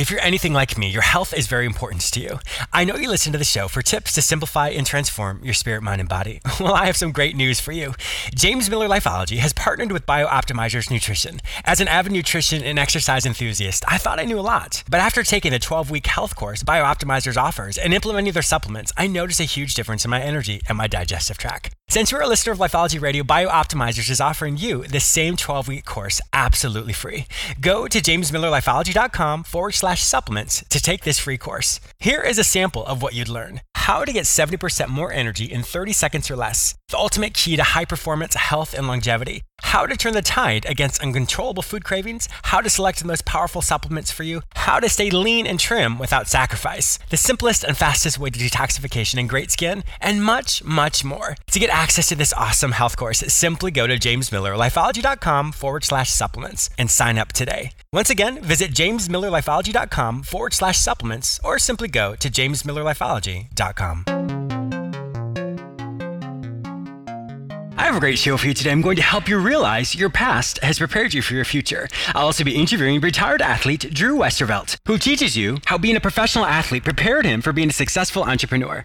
[0.00, 2.38] If you're anything like me, your health is very important to you.
[2.72, 5.82] I know you listen to the show for tips to simplify and transform your spirit,
[5.82, 6.40] mind, and body.
[6.58, 7.94] Well, I have some great news for you.
[8.34, 11.40] James Miller Lifeology has partnered with BioOptimizers Nutrition.
[11.64, 14.82] As an avid nutrition and exercise enthusiast, I thought I knew a lot.
[14.90, 19.06] But after taking the 12 week health course BioOptimizers offers and implementing their supplements, I
[19.06, 21.74] noticed a huge difference in my energy and my digestive tract.
[21.90, 25.84] Since you're a listener of Lifeology Radio, BioOptimizers is offering you the same 12 week
[25.84, 27.26] course absolutely free.
[27.60, 31.80] Go to jamesmillerlifeology.com forward slash supplements to take this free course.
[31.98, 35.62] Here is a sample of what you'd learn how to get 70% more energy in
[35.62, 39.96] 30 seconds or less, the ultimate key to high performance, health, and longevity, how to
[39.96, 44.22] turn the tide against uncontrollable food cravings, how to select the most powerful supplements for
[44.22, 48.38] you, how to stay lean and trim without sacrifice, the simplest and fastest way to
[48.38, 51.36] detoxification and great skin, and much, much more.
[51.50, 56.70] To get access to this awesome health course, simply go to jamesmillerlifeology.com forward slash supplements
[56.78, 57.72] and sign up today.
[57.92, 64.59] Once again, visit jamesmillerlifeology.com forward slash supplements or simply go to jamesmillerlifeology.com.
[67.76, 68.70] I have a great show for you today.
[68.70, 71.88] I'm going to help you realize your past has prepared you for your future.
[72.14, 76.44] I'll also be interviewing retired athlete Drew Westervelt, who teaches you how being a professional
[76.44, 78.84] athlete prepared him for being a successful entrepreneur.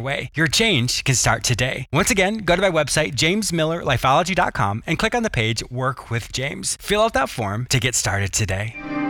[0.01, 0.31] your way.
[0.33, 1.87] Your change can start today.
[1.93, 6.77] Once again, go to my website, jamesmillerlifeology.com, and click on the page Work with James.
[6.81, 9.00] Fill out that form to get started today.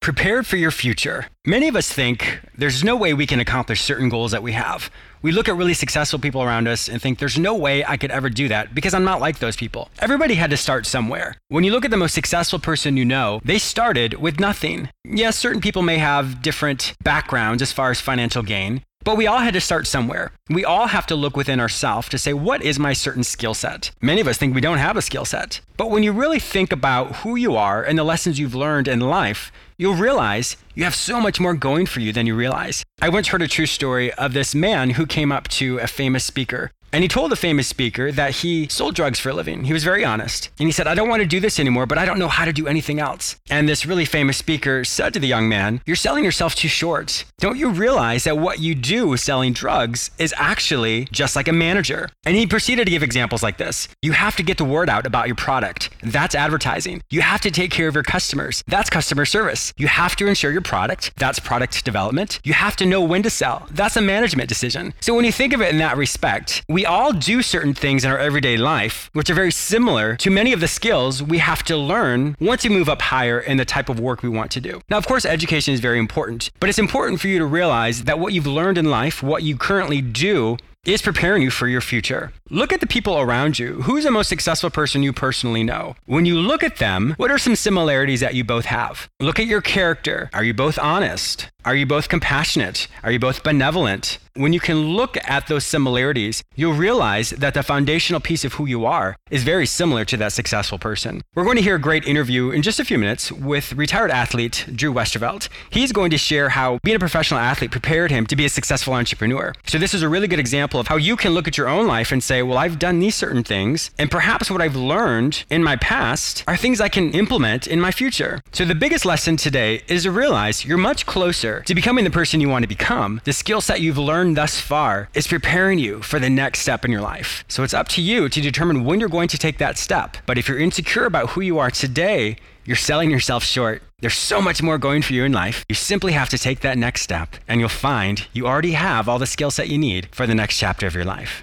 [0.00, 1.26] Prepared for your future.
[1.46, 4.90] Many of us think there's no way we can accomplish certain goals that we have.
[5.20, 8.10] We look at really successful people around us and think there's no way I could
[8.10, 9.90] ever do that because I'm not like those people.
[9.98, 11.36] Everybody had to start somewhere.
[11.48, 14.88] When you look at the most successful person you know, they started with nothing.
[15.04, 19.38] Yes, certain people may have different backgrounds as far as financial gain, but we all
[19.38, 20.30] had to start somewhere.
[20.48, 23.90] We all have to look within ourselves to say, what is my certain skill set?
[24.00, 25.60] Many of us think we don't have a skill set.
[25.76, 29.00] But when you really think about who you are and the lessons you've learned in
[29.00, 32.84] life, you'll realize you have so much more going for you than you realize.
[33.00, 36.24] I once heard a true story of this man who came up to a famous
[36.24, 39.64] speaker and he told the famous speaker that he sold drugs for a living.
[39.64, 40.50] He was very honest.
[40.58, 42.44] And he said, I don't want to do this anymore, but I don't know how
[42.44, 43.36] to do anything else.
[43.48, 47.24] And this really famous speaker said to the young man, You're selling yourself too short.
[47.38, 51.52] Don't you realize that what you do with selling drugs is actually just like a
[51.52, 52.08] manager?
[52.24, 55.06] And he proceeded to give examples like this You have to get the word out
[55.06, 55.90] about your product.
[56.02, 57.02] That's advertising.
[57.10, 58.64] You have to take care of your customers.
[58.66, 59.72] That's customer service.
[59.76, 61.12] You have to ensure your product.
[61.16, 62.40] That's product development.
[62.44, 63.66] You have to know when to sell.
[63.70, 64.94] That's a management decision.
[65.00, 68.06] So when you think of it in that respect, we we all do certain things
[68.06, 71.62] in our everyday life, which are very similar to many of the skills we have
[71.62, 74.62] to learn once we move up higher in the type of work we want to
[74.62, 74.80] do.
[74.88, 78.18] Now, of course, education is very important, but it's important for you to realize that
[78.18, 82.32] what you've learned in life, what you currently do, is preparing you for your future.
[82.48, 83.82] Look at the people around you.
[83.82, 85.94] Who's the most successful person you personally know?
[86.06, 89.08] When you look at them, what are some similarities that you both have?
[89.20, 90.30] Look at your character.
[90.32, 91.50] Are you both honest?
[91.62, 92.88] Are you both compassionate?
[93.02, 94.18] Are you both benevolent?
[94.34, 98.64] When you can look at those similarities, you'll realize that the foundational piece of who
[98.64, 101.20] you are is very similar to that successful person.
[101.34, 104.66] We're going to hear a great interview in just a few minutes with retired athlete
[104.74, 105.48] Drew Westervelt.
[105.68, 108.94] He's going to share how being a professional athlete prepared him to be a successful
[108.94, 109.52] entrepreneur.
[109.66, 111.86] So, this is a really good example of how you can look at your own
[111.86, 115.64] life and say, Well, I've done these certain things, and perhaps what I've learned in
[115.64, 118.42] my past are things I can implement in my future.
[118.52, 122.10] So, the biggest lesson today is to realize you're much closer closer to becoming the
[122.10, 126.02] person you want to become, the skill set you've learned thus far is preparing you
[126.02, 127.44] for the next step in your life.
[127.48, 130.16] So it's up to you to determine when you're going to take that step.
[130.26, 133.82] But if you're insecure about who you are today, you're selling yourself short.
[134.00, 135.64] There's so much more going for you in life.
[135.68, 139.18] You simply have to take that next step, and you'll find you already have all
[139.18, 141.42] the skill set you need for the next chapter of your life.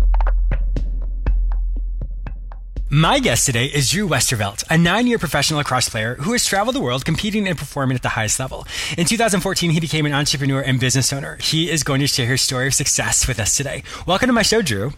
[2.93, 6.75] My guest today is Drew Westervelt, a nine year professional lacrosse player who has traveled
[6.75, 8.67] the world competing and performing at the highest level.
[8.97, 11.37] In 2014, he became an entrepreneur and business owner.
[11.39, 13.83] He is going to share his story of success with us today.
[14.05, 14.91] Welcome to my show, Drew.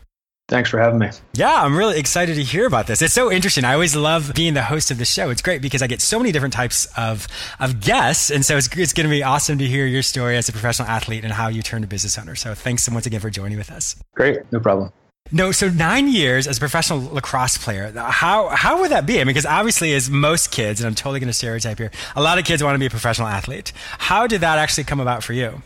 [0.48, 1.12] Thanks for having me.
[1.36, 3.04] Yeah, I'm really excited to hear about this.
[3.04, 3.64] It's so interesting.
[3.64, 5.30] I always love being the host of the show.
[5.30, 7.28] It's great because I get so many different types of,
[7.60, 8.32] of guests.
[8.32, 10.88] And so it's, it's going to be awesome to hear your story as a professional
[10.88, 12.34] athlete and how you turned to business owner.
[12.34, 13.96] So thanks once again for joining with us.
[14.16, 14.52] Great.
[14.52, 14.92] No problem.
[15.36, 17.92] No, so nine years as a professional lacrosse player.
[17.92, 19.16] How how would that be?
[19.16, 22.22] I mean, because obviously, as most kids, and I'm totally going to stereotype here, a
[22.22, 23.74] lot of kids want to be a professional athlete.
[23.98, 25.64] How did that actually come about for you?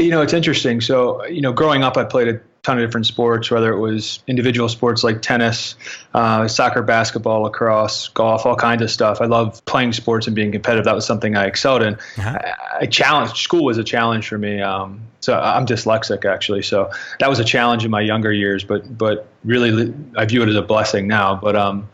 [0.00, 0.80] You know, it's interesting.
[0.80, 4.22] So, you know, growing up, I played a ton of different sports, whether it was
[4.28, 5.74] individual sports like tennis,
[6.14, 9.20] uh, soccer, basketball, lacrosse, golf, all kinds of stuff.
[9.20, 10.84] I love playing sports and being competitive.
[10.84, 11.94] That was something I excelled in.
[11.94, 12.38] Uh-huh.
[12.40, 13.36] I, I challenged.
[13.36, 14.60] School was a challenge for me.
[14.60, 16.62] Um, so I'm dyslexic actually.
[16.62, 20.48] So that was a challenge in my younger years, but but really I view it
[20.48, 21.34] as a blessing now.
[21.34, 21.88] But um,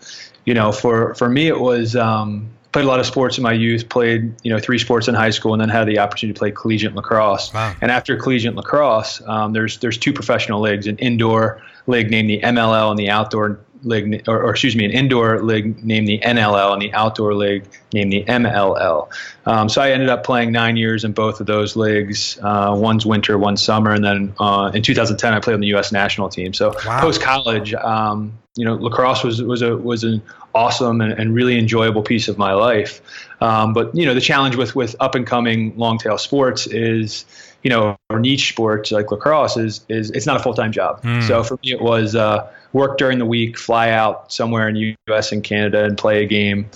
[0.45, 3.53] you know, for for me it was um, played a lot of sports in my
[3.53, 3.89] youth.
[3.89, 6.53] Played you know three sports in high school, and then had the opportunity to play
[6.53, 7.53] collegiate lacrosse.
[7.53, 7.75] Wow.
[7.81, 12.41] And after collegiate lacrosse, um, there's there's two professional leagues: an indoor league named the
[12.41, 16.73] MLL and the outdoor league, or, or, excuse me, an indoor league named the NLL
[16.73, 19.09] and the outdoor league named the MLL.
[19.47, 22.39] Um, so I ended up playing nine years in both of those leagues.
[22.43, 25.93] Uh, one's winter, one summer, and then uh, in 2010 I played on the U.S.
[25.93, 26.53] national team.
[26.53, 27.01] So wow.
[27.01, 30.21] post college, um, you know, lacrosse was was a was an
[30.55, 33.01] awesome and, and really enjoyable piece of my life.
[33.41, 37.25] Um, but you know, the challenge with with up and coming long tail sports is
[37.63, 41.03] you know, or niche sports like lacrosse is is it's not a full time job.
[41.03, 41.27] Mm.
[41.27, 44.97] So for me, it was uh, work during the week, fly out somewhere in the
[45.07, 45.33] U.S.
[45.33, 46.69] and Canada and play a game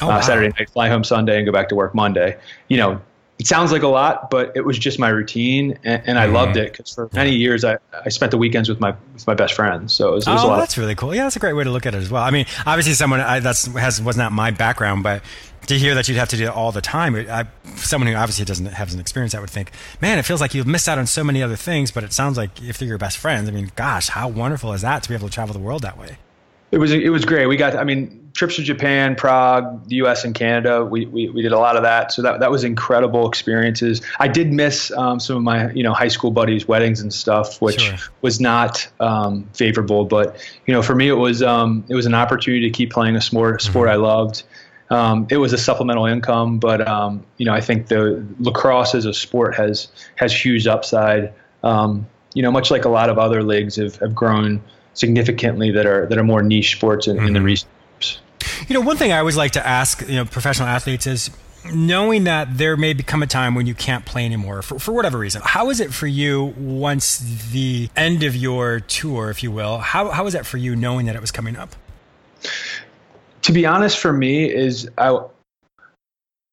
[0.00, 0.20] oh, uh, wow.
[0.20, 2.38] Saturday night, fly home Sunday, and go back to work Monday.
[2.68, 3.00] You know,
[3.38, 6.32] it sounds like a lot, but it was just my routine, and, and I mm.
[6.32, 9.34] loved it because for many years I, I spent the weekends with my with my
[9.34, 9.92] best friends.
[9.92, 11.14] So it was, it was oh, that's really cool.
[11.14, 12.22] Yeah, that's a great way to look at it as well.
[12.22, 15.22] I mean, obviously, someone I, that's has was not my background, but
[15.66, 18.44] to hear that you'd have to do it all the time, I, someone who obviously
[18.44, 21.06] doesn't have an experience, I would think, man, it feels like you've missed out on
[21.06, 21.90] so many other things.
[21.90, 24.80] But it sounds like if they're your best friends, I mean, gosh, how wonderful is
[24.80, 26.16] that to be able to travel the world that way?
[26.70, 27.46] It was it was great.
[27.46, 30.24] We got I mean trips to Japan, Prague, the U.S.
[30.24, 30.84] and Canada.
[30.84, 32.12] We, we, we did a lot of that.
[32.12, 34.02] So that that was incredible experiences.
[34.20, 37.60] I did miss um, some of my you know high school buddies' weddings and stuff,
[37.60, 37.96] which sure.
[38.22, 40.04] was not um, favorable.
[40.04, 40.36] But
[40.66, 43.20] you know for me it was um, it was an opportunity to keep playing a
[43.20, 44.04] sport sport mm-hmm.
[44.04, 44.42] I loved
[44.90, 49.04] um, it was a supplemental income, but um, you know I think the lacrosse as
[49.04, 51.32] a sport has has huge upside.
[51.62, 54.62] Um, you know, much like a lot of other leagues have, have grown
[54.94, 57.26] significantly that are that are more niche sports in, mm-hmm.
[57.26, 57.46] in the mm-hmm.
[57.46, 57.70] recent.
[58.68, 61.30] You know, one thing I always like to ask you know professional athletes is
[61.72, 65.18] knowing that there may become a time when you can't play anymore for, for whatever
[65.18, 67.18] reason how is it for you once
[67.50, 71.06] the end of your tour if you will how, how is that for you knowing
[71.06, 71.74] that it was coming up
[73.46, 75.18] to be honest, for me, is I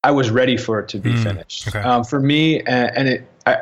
[0.04, 1.66] I was ready for it to be mm, finished.
[1.66, 1.80] Okay.
[1.80, 3.56] Um, for me, and, and, it I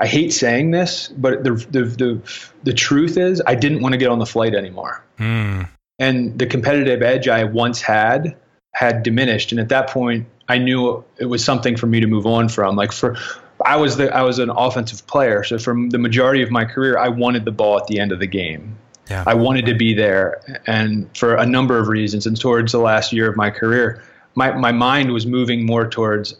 [0.00, 2.20] I hate saying this, but the the the
[2.64, 5.04] the truth is, I didn't want to get on the flight anymore.
[5.18, 5.68] Mm.
[5.98, 8.36] And the competitive edge I once had
[8.72, 12.26] had diminished, and at that point, I knew it was something for me to move
[12.26, 12.76] on from.
[12.76, 13.16] Like for
[13.64, 16.98] I was the I was an offensive player, so from the majority of my career,
[16.98, 18.76] I wanted the ball at the end of the game.
[19.08, 19.24] Yeah.
[19.26, 22.26] I wanted to be there, and for a number of reasons.
[22.26, 24.02] And towards the last year of my career,
[24.34, 26.34] my my mind was moving more towards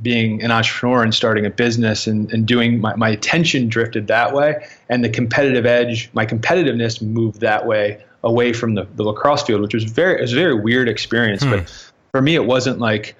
[0.00, 4.34] being an entrepreneur and starting a business and, and doing my, my attention drifted that
[4.34, 9.42] way and the competitive edge my competitiveness moved that way away from the, the lacrosse
[9.42, 11.50] field which was very it was a very weird experience hmm.
[11.50, 13.16] but for me it wasn't like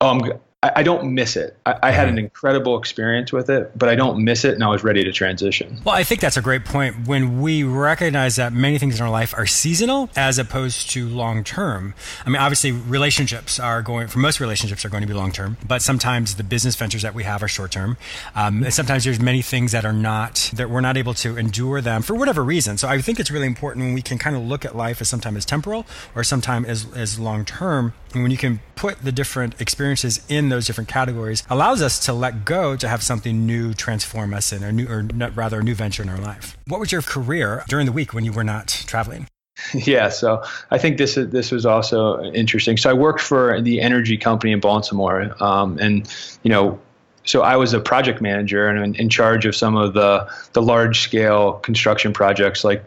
[0.00, 1.56] oh i'm I, I don't miss it.
[1.64, 2.24] I, I had an mm-hmm.
[2.24, 5.80] incredible experience with it, but I don't miss it, and I was ready to transition.
[5.84, 7.06] Well, I think that's a great point.
[7.08, 11.44] When we recognize that many things in our life are seasonal as opposed to long
[11.44, 11.94] term.
[12.26, 15.56] I mean, obviously, relationships are going for most relationships are going to be long term,
[15.66, 17.96] but sometimes the business ventures that we have are short term.
[18.34, 22.02] Um, sometimes there's many things that are not that we're not able to endure them
[22.02, 22.76] for whatever reason.
[22.76, 25.08] So I think it's really important when we can kind of look at life as
[25.08, 29.12] sometimes as temporal or sometimes as as long term, and when you can put the
[29.12, 33.74] different experiences in those different categories allows us to let go to have something new
[33.74, 35.02] transform us in, or new, or
[35.34, 36.56] rather, a new venture in our life.
[36.66, 39.28] What was your career during the week when you were not traveling?
[39.74, 42.78] Yeah, so I think this this was also interesting.
[42.78, 46.08] So I worked for the energy company in Baltimore, um, and
[46.42, 46.80] you know,
[47.24, 51.00] so I was a project manager and in, charge of some of the the large
[51.00, 52.82] scale construction projects, like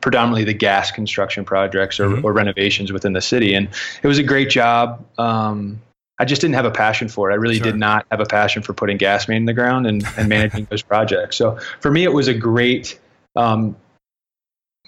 [0.00, 2.24] predominantly the gas construction projects or, mm-hmm.
[2.24, 3.54] or renovations within the city.
[3.54, 3.68] And
[4.02, 5.04] it was a great job.
[5.18, 5.80] Um,
[6.18, 7.34] I just didn't have a passion for it.
[7.34, 7.64] I really sure.
[7.64, 10.64] did not have a passion for putting gas main in the ground and, and managing
[10.70, 11.36] those projects.
[11.36, 12.98] So for me, it was a great
[13.36, 13.76] um,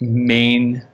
[0.01, 0.85] main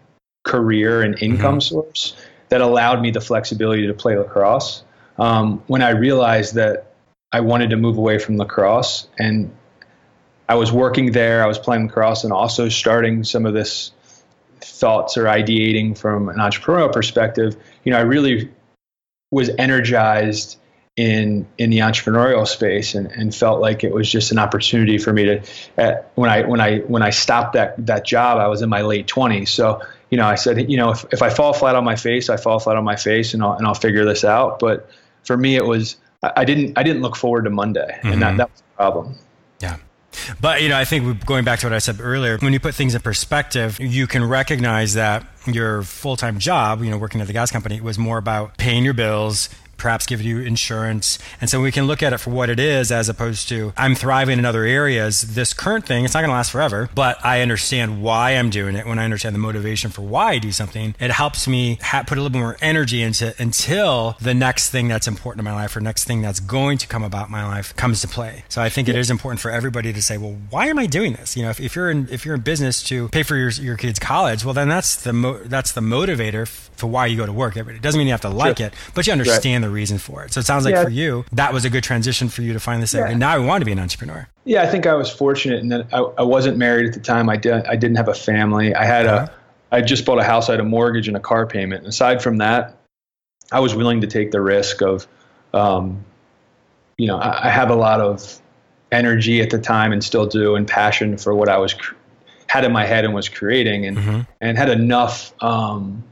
[0.45, 1.75] career and income mm-hmm.
[1.75, 2.17] source
[2.49, 4.83] that allowed me the flexibility to play lacrosse.
[5.19, 6.93] Um, when I realized that
[7.33, 9.55] I wanted to move away from lacrosse and
[10.49, 13.93] I was working there, I was playing lacrosse and also starting some of this
[14.61, 18.51] thoughts or ideating from an entrepreneurial perspective, you know, I really
[19.31, 20.59] was energized
[20.97, 25.13] in in the entrepreneurial space and, and felt like it was just an opportunity for
[25.13, 25.43] me to
[25.77, 28.81] uh, when I when I when I stopped that that job I was in my
[28.81, 31.85] late 20s so you know I said you know if, if I fall flat on
[31.85, 34.59] my face I fall flat on my face and I'll and I'll figure this out.
[34.59, 34.89] But
[35.23, 38.09] for me it was I didn't I didn't look forward to Monday mm-hmm.
[38.09, 38.37] and that, mm-hmm.
[38.39, 39.19] that was the problem
[39.61, 39.77] yeah
[40.41, 42.75] but you know, I think going back to what I said earlier, when you put
[42.75, 47.33] things in perspective, you can recognize that your full-time job, you know, working at the
[47.33, 51.19] gas company was more about paying your bills, perhaps give you insurance.
[51.41, 53.95] And so we can look at it for what it is as opposed to I'm
[53.95, 55.35] thriving in other areas.
[55.35, 58.77] This current thing, it's not going to last forever, but I understand why I'm doing
[58.77, 58.87] it.
[58.87, 62.19] When I understand the motivation for why I do something, it helps me ha- put
[62.19, 63.41] a little bit more energy into it.
[63.41, 66.87] until the next thing that's important in my life or next thing that's going to
[66.87, 68.45] come about my life comes to play.
[68.49, 68.95] So I think yeah.
[68.95, 71.37] it is important for everybody to say, well, why am I doing this?
[71.37, 73.77] You know, if, if you're in if you're in business to pay for your your
[73.77, 77.33] kids' college, well, then that's the mo- that's the motivator for why you go to
[77.33, 77.57] work.
[77.57, 78.69] It doesn't mean you have to like sure.
[78.69, 79.66] it, but you understand right.
[79.67, 80.33] The reason for it.
[80.33, 80.85] So it sounds like yeah.
[80.85, 83.17] for you, that was a good transition for you to finally say, yeah.
[83.17, 84.29] now I want to be an entrepreneur.
[84.45, 87.29] Yeah, I think I was fortunate in that I, I wasn't married at the time.
[87.29, 88.75] I did I didn't have a family.
[88.75, 89.27] I had uh-huh.
[89.31, 89.47] a
[89.77, 90.49] I just bought a house.
[90.49, 91.81] I had a mortgage and a car payment.
[91.81, 92.79] And aside from that,
[93.53, 95.07] I was willing to take the risk of,
[95.53, 96.05] um,
[96.97, 98.41] you know, I, I, have a lot of
[98.91, 101.75] energy at the time and still do, and passion for what I was
[102.49, 104.21] had in my head and was creating, and mm-hmm.
[104.41, 105.33] and had enough.
[105.43, 106.05] Um,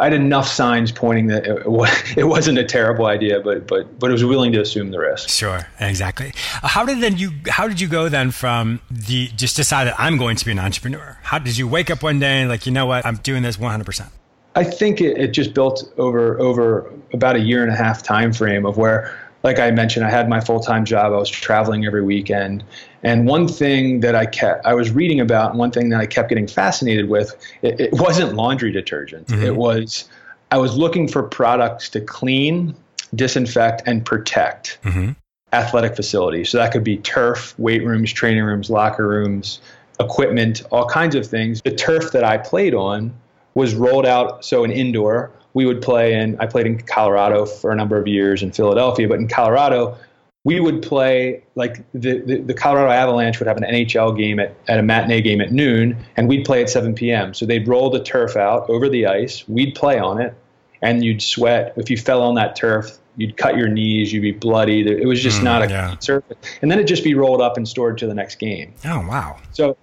[0.00, 1.62] I had enough signs pointing that it,
[2.16, 5.28] it wasn't a terrible idea, but but but it was willing to assume the risk.
[5.28, 6.32] Sure, exactly.
[6.36, 10.16] How did then you how did you go then from the just decide that I'm
[10.16, 11.18] going to be an entrepreneur?
[11.22, 13.58] How did you wake up one day and like you know what I'm doing this
[13.58, 14.10] 100 percent?
[14.54, 18.32] I think it, it just built over over about a year and a half time
[18.32, 21.12] frame of where like I mentioned, I had my full time job.
[21.12, 22.64] I was traveling every weekend.
[23.02, 26.06] And one thing that I kept, I was reading about, and one thing that I
[26.06, 29.28] kept getting fascinated with, it, it wasn't laundry detergent.
[29.28, 29.44] Mm-hmm.
[29.44, 30.08] It was,
[30.50, 32.74] I was looking for products to clean,
[33.14, 35.12] disinfect, and protect mm-hmm.
[35.52, 36.50] athletic facilities.
[36.50, 39.60] So that could be turf, weight rooms, training rooms, locker rooms,
[40.00, 41.62] equipment, all kinds of things.
[41.62, 43.14] The turf that I played on
[43.54, 47.72] was rolled out, so an indoor we would play in I played in Colorado for
[47.72, 49.98] a number of years in Philadelphia, but in Colorado
[50.44, 54.54] we would play like the, the, the, Colorado Avalanche would have an NHL game at,
[54.68, 57.34] at a matinee game at noon, and we'd play at 7 p.m.
[57.34, 60.32] So they'd roll the turf out over the ice, we'd play on it,
[60.80, 61.74] and you'd sweat.
[61.76, 64.88] If you fell on that turf, you'd cut your knees, you'd be bloody.
[64.88, 65.98] It was just mm, not a yeah.
[65.98, 66.38] surface.
[66.62, 68.72] And then it'd just be rolled up and stored to the next game.
[68.84, 69.38] Oh, wow.
[69.52, 69.76] So,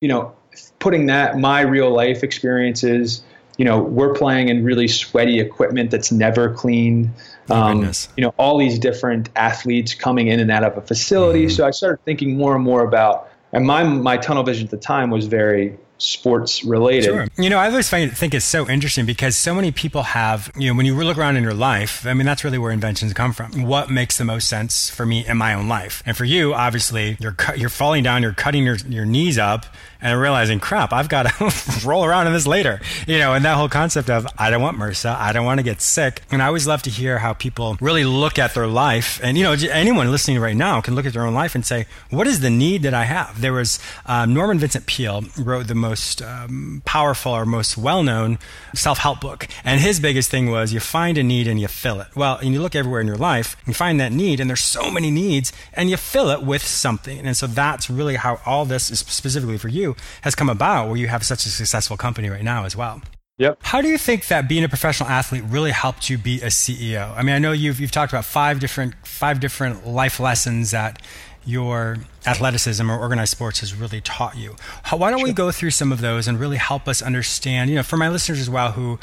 [0.00, 0.34] you know,
[0.78, 3.22] putting that, my real life experiences,
[3.58, 7.10] you know, we're playing in really sweaty equipment that's never cleaned.
[7.50, 11.46] Um, you know, all these different athletes coming in and out of a facility.
[11.46, 11.56] Mm-hmm.
[11.56, 14.76] So I started thinking more and more about, and my my tunnel vision at the
[14.76, 17.06] time was very sports related.
[17.06, 17.26] Sure.
[17.36, 20.70] You know, I always find, think it's so interesting because so many people have, you
[20.70, 23.32] know, when you look around in your life, I mean, that's really where inventions come
[23.32, 23.64] from.
[23.64, 26.02] What makes the most sense for me in my own life?
[26.06, 29.66] And for you, obviously, you're, you're falling down, you're cutting your, your knees up
[30.00, 32.80] and realizing, crap, I've got to roll around in this later.
[33.06, 35.64] You know, and that whole concept of, I don't want MRSA, I don't want to
[35.64, 36.22] get sick.
[36.30, 39.20] And I always love to hear how people really look at their life.
[39.22, 41.86] And, you know, anyone listening right now can look at their own life and say,
[42.10, 43.40] what is the need that I have?
[43.40, 48.38] There was um, Norman Vincent Peale wrote the most um, powerful or most well known
[48.74, 49.48] self help book.
[49.64, 52.08] And his biggest thing was you find a need and you fill it.
[52.14, 54.90] Well, and you look everywhere in your life, you find that need, and there's so
[54.90, 57.26] many needs, and you fill it with something.
[57.26, 60.96] And so that's really how all this is specifically for you has come about where
[60.96, 63.02] you have such a successful company right now as well.
[63.38, 63.58] Yep.
[63.62, 67.16] How do you think that being a professional athlete really helped you be a CEO?
[67.16, 71.00] I mean, I know you've you've talked about five different five different life lessons that
[71.44, 74.56] your athleticism or organized sports has really taught you.
[74.82, 75.28] How, why don't sure.
[75.28, 78.08] we go through some of those and really help us understand, you know, for my
[78.08, 78.98] listeners as well who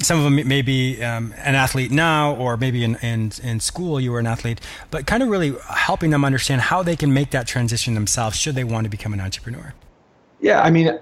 [0.00, 4.00] some of them may be um, an athlete now, or maybe in, in, in school
[4.00, 7.30] you were an athlete, but kind of really helping them understand how they can make
[7.30, 9.74] that transition themselves should they want to become an entrepreneur.
[10.40, 10.98] Yeah, I mean,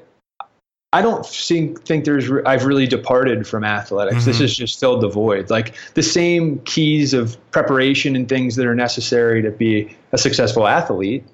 [0.92, 4.18] I don't think think there's re- I've really departed from athletics.
[4.18, 4.26] Mm-hmm.
[4.26, 5.50] This has just filled the void.
[5.50, 10.66] Like the same keys of preparation and things that are necessary to be a successful
[10.66, 11.24] athlete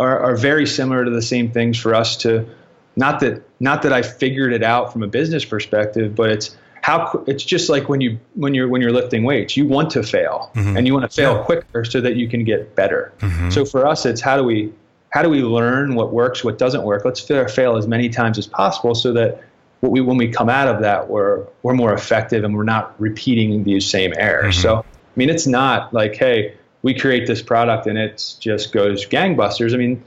[0.00, 2.48] are, are very similar to the same things for us to
[2.96, 7.24] not that not that I figured it out from a business perspective, but it's how
[7.26, 10.50] it's just like when you when you're when you're lifting weights, you want to fail
[10.54, 10.76] mm-hmm.
[10.76, 11.42] and you want to fail yeah.
[11.42, 13.12] quicker so that you can get better.
[13.18, 13.50] Mm-hmm.
[13.50, 14.72] So for us, it's how do we
[15.16, 17.02] how do we learn what works, what doesn't work?
[17.02, 19.42] Let's fail, fail as many times as possible so that
[19.80, 22.94] what we when we come out of that we're we're more effective and we're not
[23.00, 24.56] repeating these same errors.
[24.56, 24.62] Mm-hmm.
[24.62, 24.84] So I
[25.16, 29.72] mean, it's not like hey, we create this product and it just goes gangbusters.
[29.72, 30.04] I mean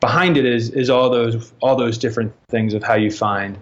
[0.00, 3.56] behind it is is all those all those different things of how you find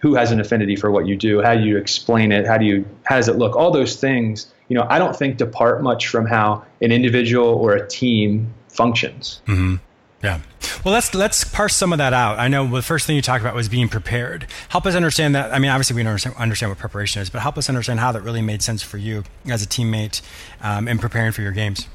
[0.00, 2.66] who has an affinity for what you do, how do you explain it, how do
[2.66, 4.52] you how does it look, all those things.
[4.68, 9.40] You know, I don't think depart much from how an individual or a team functions.
[9.46, 9.76] Mm-hmm.
[10.22, 10.40] Yeah.
[10.84, 12.38] Well, let's let's parse some of that out.
[12.38, 14.46] I know the first thing you talked about was being prepared.
[14.68, 15.52] Help us understand that.
[15.52, 18.22] I mean, obviously we don't understand, what preparation is, but help us understand how that
[18.22, 20.22] really made sense for you as a teammate
[20.62, 21.88] um, in preparing for your games.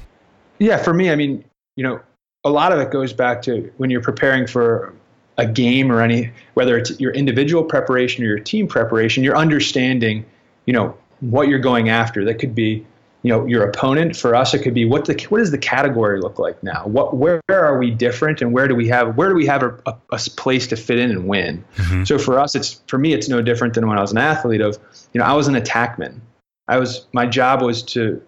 [0.58, 1.44] Yeah, for me, I mean,
[1.76, 2.00] you know,
[2.44, 4.94] a lot of it goes back to when you're preparing for
[5.38, 10.24] a game or any whether it's your individual preparation or your team preparation you're understanding
[10.64, 12.86] you know what you're going after that could be
[13.26, 16.20] you know your opponent for us it could be what the what does the category
[16.20, 19.34] look like now what where are we different and where do we have where do
[19.34, 22.04] we have a, a, a place to fit in and win mm-hmm.
[22.04, 24.60] so for us it's for me it's no different than when i was an athlete
[24.60, 24.78] of
[25.12, 26.20] you know i was an attackman
[26.68, 28.22] i was my job was to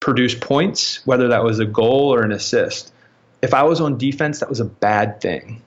[0.00, 2.92] produce points whether that was a goal or an assist
[3.44, 5.62] if I was on defense, that was a bad thing.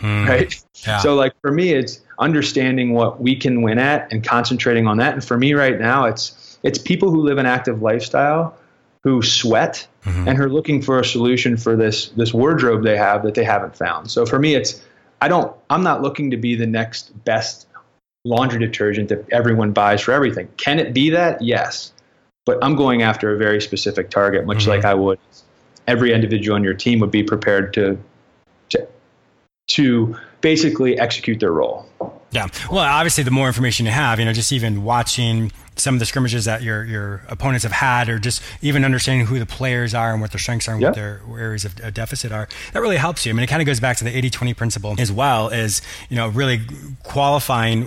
[0.00, 0.64] Mm, right.
[0.86, 0.98] Yeah.
[0.98, 5.14] So, like for me, it's understanding what we can win at and concentrating on that.
[5.14, 8.56] And for me, right now, it's it's people who live an active lifestyle
[9.02, 10.28] who sweat mm-hmm.
[10.28, 13.44] and who are looking for a solution for this this wardrobe they have that they
[13.44, 14.10] haven't found.
[14.10, 14.82] So for me, it's
[15.20, 17.66] I don't I'm not looking to be the next best
[18.24, 20.48] laundry detergent that everyone buys for everything.
[20.56, 21.40] Can it be that?
[21.40, 21.92] Yes.
[22.46, 24.70] But I'm going after a very specific target, much mm-hmm.
[24.70, 25.18] like I would
[25.86, 27.98] every individual on your team would be prepared to
[28.70, 28.86] to
[29.68, 31.86] to basically execute their role.
[32.32, 32.46] Yeah.
[32.70, 36.06] Well, obviously, the more information you have, you know, just even watching some of the
[36.06, 40.12] scrimmages that your your opponents have had, or just even understanding who the players are
[40.12, 43.24] and what their strengths are and what their areas of deficit are, that really helps
[43.24, 43.30] you.
[43.30, 46.16] I mean, it kind of goes back to the 80-20 principle as well, is you
[46.16, 46.60] know really
[47.02, 47.84] qualifying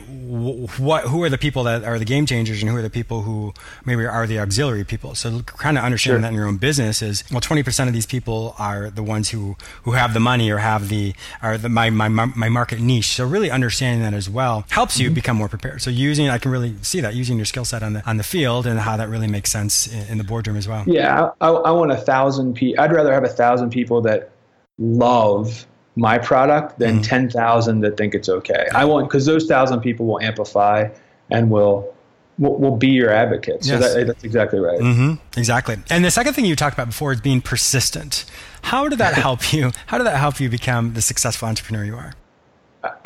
[0.78, 3.22] what who are the people that are the game changers and who are the people
[3.22, 3.54] who
[3.86, 5.16] maybe are the auxiliary people.
[5.16, 6.22] So kind of understanding sure.
[6.22, 9.56] that in your own business is well, 20% of these people are the ones who
[9.84, 13.08] who have the money or have the are the my my my market niche.
[13.08, 15.16] So really understanding that as well helps you mm-hmm.
[15.16, 15.82] become more prepared.
[15.82, 18.24] So using I can really see that using your skill set on the on the
[18.24, 20.84] field and how that really makes sense in, in the boardroom as well.
[20.88, 22.84] Yeah, I, I want a thousand people.
[22.84, 24.32] I'd rather have a thousand people that
[24.78, 27.02] love my product than mm-hmm.
[27.04, 28.68] 10,000 that think it's okay.
[28.74, 30.90] I want, because those thousand people will amplify
[31.30, 31.94] and will,
[32.40, 33.64] will, will be your advocate.
[33.64, 33.94] So yes.
[33.94, 34.80] that, that's exactly right.
[34.80, 35.40] Mm-hmm.
[35.40, 35.78] Exactly.
[35.90, 38.26] And the second thing you talked about before is being persistent.
[38.64, 39.72] How did that help you?
[39.88, 42.14] How did that help you become the successful entrepreneur you are?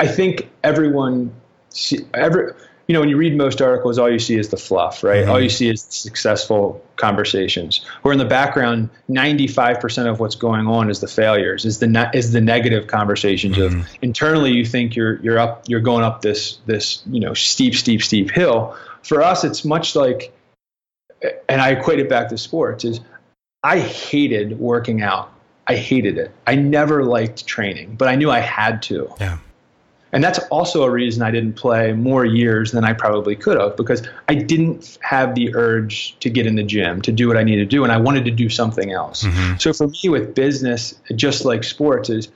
[0.00, 1.32] I think everyone,
[2.14, 2.52] every,
[2.88, 5.20] you know, when you read most articles, all you see is the fluff, right?
[5.20, 5.30] Mm-hmm.
[5.30, 7.84] All you see is successful conversations.
[8.00, 12.10] Where in the background, 95% of what's going on is the failures, is the ne-
[12.14, 13.80] is the negative conversations mm-hmm.
[13.80, 17.74] of internally you think you're you're up you're going up this this, you know, steep
[17.74, 18.74] steep steep hill.
[19.02, 20.32] For us it's much like
[21.48, 23.00] and I equate it back to sports is
[23.62, 25.30] I hated working out.
[25.66, 26.30] I hated it.
[26.46, 29.12] I never liked training, but I knew I had to.
[29.20, 29.38] Yeah.
[30.12, 33.76] And that's also a reason I didn't play more years than I probably could have
[33.76, 37.42] because I didn't have the urge to get in the gym, to do what I
[37.42, 39.24] needed to do, and I wanted to do something else.
[39.24, 39.58] Mm-hmm.
[39.58, 42.28] So for me with business, just like sports, is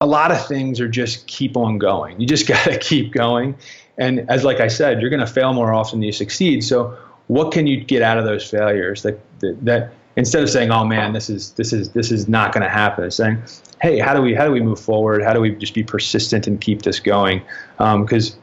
[0.00, 2.20] a lot of things are just keep on going.
[2.20, 3.56] You just got to keep going.
[3.98, 6.62] And as like I said, you're going to fail more often than you succeed.
[6.62, 10.70] So what can you get out of those failures that that, that instead of saying,
[10.70, 13.42] "Oh man, this is this is this is not going to happen," saying,
[13.80, 15.22] "Hey, how do we how do we move forward?
[15.22, 17.42] How do we just be persistent and keep this going?"
[17.78, 18.40] Because um,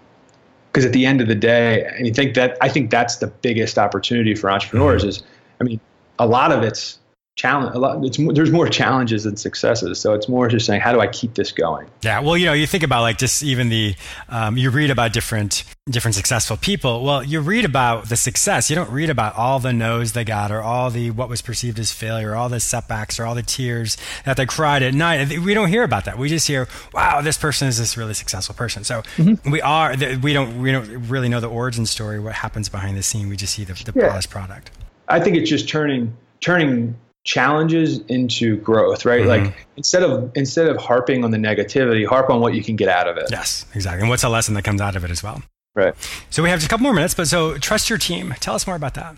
[0.72, 3.28] because at the end of the day, and you think that I think that's the
[3.28, 5.10] biggest opportunity for entrepreneurs mm-hmm.
[5.10, 5.24] is,
[5.60, 5.80] I mean,
[6.20, 7.00] a lot of it's
[7.38, 10.92] challenge a lot it's there's more challenges than successes so it's more just saying how
[10.92, 11.88] do i keep this going?
[12.02, 13.96] Yeah well you know you think about like just even the
[14.28, 17.04] um, you read about different different successful people.
[17.04, 18.70] Well you read about the success.
[18.70, 21.80] You don't read about all the no's they got or all the what was perceived
[21.80, 25.38] as failure all the setbacks or all the tears that they cried at night.
[25.40, 26.18] We don't hear about that.
[26.18, 28.84] We just hear wow this person is this really successful person.
[28.84, 29.52] So mm-hmm.
[29.52, 33.04] we are we don't we don't really know the origin story what happens behind the
[33.04, 33.30] scene.
[33.30, 34.20] We just see the, the yeah.
[34.28, 34.72] product.
[35.08, 36.96] I think it's just turning turning
[37.28, 39.22] challenges into growth, right?
[39.22, 39.46] Mm-hmm.
[39.46, 42.88] Like instead of instead of harping on the negativity, harp on what you can get
[42.88, 43.26] out of it.
[43.30, 44.02] Yes, exactly.
[44.02, 45.44] And what's a lesson that comes out of it as well?
[45.76, 45.94] Right.
[46.30, 48.34] So we have just a couple more minutes, but so trust your team.
[48.40, 49.16] Tell us more about that.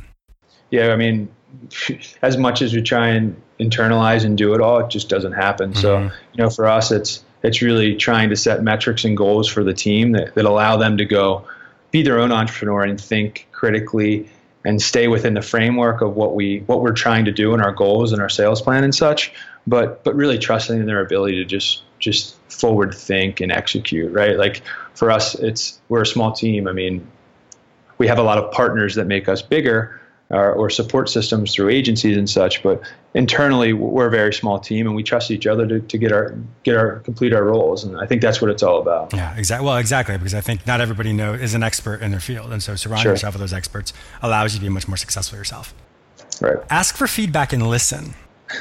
[0.71, 1.29] Yeah, I mean,
[2.21, 5.71] as much as we try and internalize and do it all, it just doesn't happen.
[5.71, 5.81] Mm-hmm.
[5.81, 9.63] So, you know, for us it's it's really trying to set metrics and goals for
[9.63, 11.45] the team that, that allow them to go
[11.91, 14.29] be their own entrepreneur and think critically
[14.65, 17.71] and stay within the framework of what we what we're trying to do and our
[17.71, 19.33] goals and our sales plan and such
[19.65, 24.37] but but really trusting in their ability to just just forward think and execute right?
[24.37, 24.61] Like
[24.93, 26.67] for us it's we're a small team.
[26.67, 27.07] I mean
[27.97, 31.69] we have a lot of partners that make us bigger or, or support systems through
[31.69, 32.61] agencies and such.
[32.61, 32.81] But
[33.13, 36.35] internally, we're a very small team, and we trust each other to, to get our
[36.63, 37.83] get our complete our roles.
[37.83, 39.13] And I think that's what it's all about.
[39.13, 39.65] Yeah, exactly.
[39.65, 42.61] Well, exactly, because I think not everybody know is an expert in their field, and
[42.61, 43.13] so surrounding sure.
[43.13, 45.73] yourself with those experts allows you to be much more successful yourself.
[46.41, 46.57] Right.
[46.69, 48.13] Ask for feedback and listen.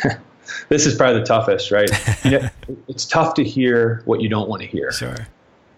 [0.69, 1.91] this is probably the toughest, right?
[2.25, 2.49] you know,
[2.89, 4.91] it's tough to hear what you don't want to hear.
[4.91, 5.29] Sure.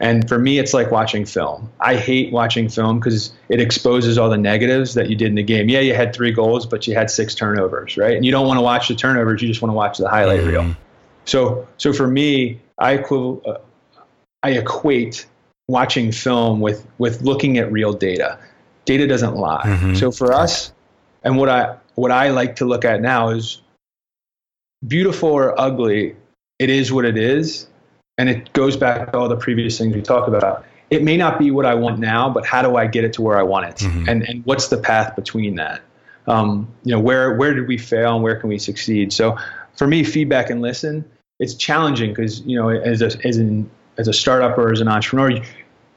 [0.00, 1.70] And for me, it's like watching film.
[1.78, 5.42] I hate watching film because it exposes all the negatives that you did in the
[5.42, 5.68] game.
[5.68, 8.16] Yeah, you had three goals, but you had six turnovers, right?
[8.16, 10.40] And you don't want to watch the turnovers; you just want to watch the highlight
[10.40, 10.48] mm-hmm.
[10.48, 10.76] reel.
[11.26, 13.58] So, so for me, I equiv- uh,
[14.42, 15.26] I equate
[15.68, 18.38] watching film with with looking at real data.
[18.86, 19.64] Data doesn't lie.
[19.64, 19.94] Mm-hmm.
[19.96, 20.72] So for us,
[21.22, 23.60] and what I what I like to look at now is
[24.86, 26.16] beautiful or ugly.
[26.58, 27.66] It is what it is,
[28.20, 30.66] and it goes back to all the previous things we talked about.
[30.90, 33.22] It may not be what I want now, but how do I get it to
[33.22, 33.76] where I want it?
[33.76, 34.08] Mm-hmm.
[34.10, 35.80] And and what's the path between that?
[36.26, 39.14] Um, you know, where where did we fail and where can we succeed?
[39.14, 39.38] So
[39.74, 41.10] for me, feedback and listen.
[41.38, 44.88] It's challenging because you know, as a as an as a startup or as an
[44.88, 45.42] entrepreneur, you,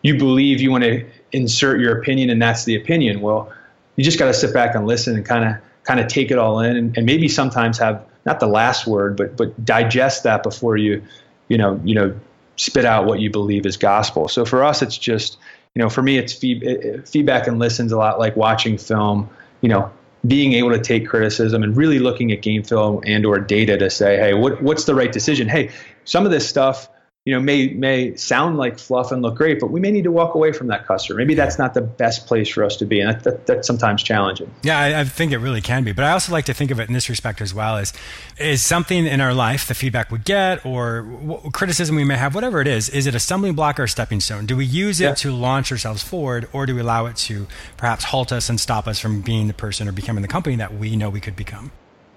[0.02, 3.20] you believe you want to insert your opinion and that's the opinion.
[3.20, 3.52] Well,
[3.98, 6.38] you just got to sit back and listen and kind of kind of take it
[6.38, 10.44] all in and, and maybe sometimes have not the last word, but but digest that
[10.44, 11.04] before you
[11.48, 12.20] you know, you know,
[12.56, 14.28] spit out what you believe is gospel.
[14.28, 15.38] So for us, it's just,
[15.76, 19.30] you know, for me, it's feed, feedback and listens a lot like watching film,
[19.62, 19.92] you know,
[20.26, 23.90] being able to take criticism and really looking at game film and or data to
[23.90, 25.50] say, hey, what, what's the right decision?
[25.50, 25.72] Hey,
[26.06, 26.88] some of this stuff
[27.26, 30.12] you know, may may sound like fluff and look great, but we may need to
[30.12, 31.18] walk away from that customer.
[31.18, 34.04] Maybe that's not the best place for us to be, and that, that, that's sometimes
[34.04, 34.54] challenging.
[34.62, 35.94] Yeah, I, I, think it really can be.
[35.94, 37.94] But I also like to think of it in this respect as well: is
[38.38, 42.36] is something in our life, the feedback we get, or w- criticism we may have,
[42.36, 44.46] whatever it is, is it a stumbling block or a stepping stone?
[44.46, 45.14] Do we use it yeah.
[45.14, 48.86] to launch ourselves forward, or do we allow it to perhaps halt us and stop
[48.86, 51.72] us from being the person or becoming the company that we know we could become?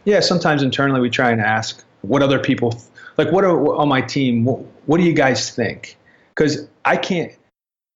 [0.04, 2.80] Yeah, sometimes internally we try and ask what other people
[3.16, 5.96] like what are on my team what, what do you guys think?
[6.34, 7.32] Because i can't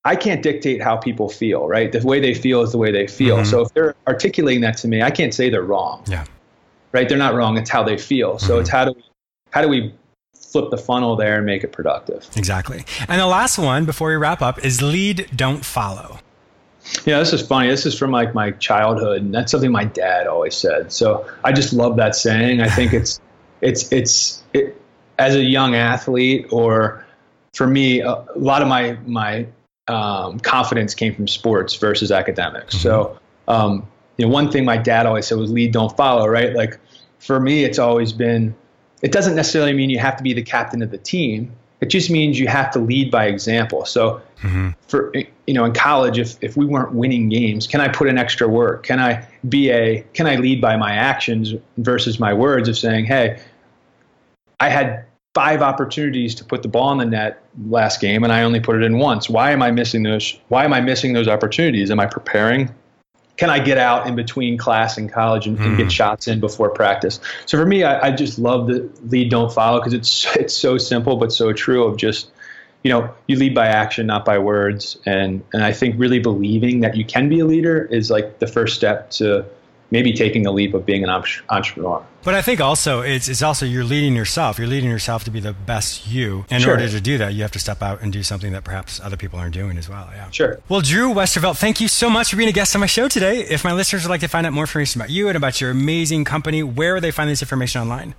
[0.04, 1.92] i can't dictate how people feel right?
[1.92, 3.36] The way they feel is the way they feel.
[3.36, 3.50] Mm-hmm.
[3.50, 6.04] so if they're articulating that to me i can't say they're wrong.
[6.06, 6.24] Yeah.
[6.92, 7.08] Right?
[7.08, 7.56] They're not wrong.
[7.56, 8.40] It's how they feel.
[8.40, 8.60] So mm-hmm.
[8.62, 9.04] it's how do we
[9.50, 9.94] how do we
[10.34, 12.28] flip the funnel there and make it productive?
[12.36, 12.84] Exactly.
[13.08, 16.18] And the last one before we wrap up is lead don't follow.
[17.04, 17.68] Yeah, this is funny.
[17.68, 20.92] This is from like my childhood, and that's something my dad always said.
[20.92, 22.60] So I just love that saying.
[22.60, 23.20] I think it's
[23.60, 24.79] it's it's it,
[25.20, 27.04] as a young athlete, or
[27.52, 29.46] for me, a, a lot of my my
[29.86, 32.74] um, confidence came from sports versus academics.
[32.76, 32.82] Mm-hmm.
[32.82, 36.26] So, um, you know, one thing my dad always said was lead, don't follow.
[36.26, 36.54] Right?
[36.54, 36.80] Like
[37.18, 38.54] for me, it's always been.
[39.02, 41.52] It doesn't necessarily mean you have to be the captain of the team.
[41.80, 43.86] It just means you have to lead by example.
[43.86, 44.70] So, mm-hmm.
[44.88, 45.12] for
[45.46, 48.48] you know, in college, if if we weren't winning games, can I put in extra
[48.48, 48.84] work?
[48.84, 50.02] Can I be a?
[50.14, 53.40] Can I lead by my actions versus my words of saying, hey,
[54.60, 55.04] I had
[55.34, 58.76] five opportunities to put the ball in the net last game and I only put
[58.76, 59.30] it in once.
[59.30, 60.38] Why am I missing those?
[60.48, 61.90] Why am I missing those opportunities?
[61.90, 62.74] Am I preparing?
[63.36, 65.64] Can I get out in between class and college and, mm.
[65.64, 65.90] and get hmm.
[65.90, 67.20] shots in before practice?
[67.46, 70.76] So for me, I, I just love the lead don't follow because it's it's so
[70.76, 72.30] simple but so true of just
[72.82, 76.80] you know you lead by action not by words and and I think really believing
[76.80, 79.46] that you can be a leader is like the first step to
[79.90, 81.10] maybe taking the leap of being an
[81.48, 82.04] entrepreneur.
[82.22, 84.58] But I think also it's, it's also you're leading yourself.
[84.58, 86.44] You're leading yourself to be the best you.
[86.50, 86.72] In sure.
[86.72, 89.16] order to do that, you have to step out and do something that perhaps other
[89.16, 90.08] people aren't doing as well.
[90.12, 90.30] Yeah.
[90.30, 90.60] Sure.
[90.68, 93.40] Well, Drew Westervelt, thank you so much for being a guest on my show today.
[93.40, 95.70] If my listeners would like to find out more information about you and about your
[95.70, 98.14] amazing company, where would they find this information online?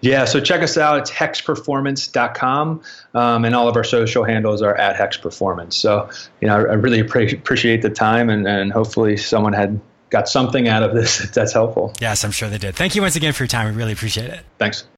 [0.00, 0.98] Yeah, so check us out.
[0.98, 2.82] It's hexperformance.com.
[3.14, 5.72] Um, and all of our social handles are at hexperformance.
[5.72, 9.80] So, you know, I, I really appreciate the time and, and hopefully someone had
[10.10, 11.92] got something out of this that's helpful.
[12.00, 12.74] Yes, I'm sure they did.
[12.74, 13.72] Thank you once again for your time.
[13.72, 14.40] We really appreciate it.
[14.58, 14.84] Thanks.